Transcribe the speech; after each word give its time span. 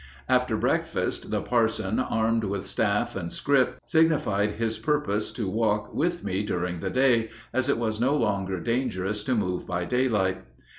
After 0.27 0.57
breakfast 0.57 1.29
the 1.29 1.43
parson, 1.43 1.99
armed 1.99 2.43
with 2.45 2.65
staff 2.65 3.15
and 3.15 3.31
scrip, 3.31 3.77
signified 3.85 4.53
his 4.53 4.79
purpose 4.79 5.31
to 5.33 5.47
walk 5.47 5.93
with 5.93 6.23
me 6.23 6.41
during 6.41 6.79
the 6.79 6.89
day, 6.89 7.29
as 7.53 7.69
it 7.69 7.77
was 7.77 8.01
no 8.01 8.15
longer 8.17 8.59
dangerous 8.59 9.23
to 9.25 9.35
move 9.35 9.67
by 9.67 9.85
daylight. 9.85 10.41